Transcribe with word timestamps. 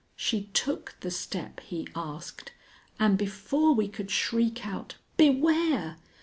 She 0.15 0.45
took 0.53 0.95
the 1.01 1.11
step 1.11 1.59
he 1.59 1.87
asked, 1.95 2.53
and 2.99 3.19
before 3.19 3.75
we 3.75 3.87
could 3.87 4.09
shriek 4.09 4.65
out 4.65 4.95
"Beware!" 5.15 5.97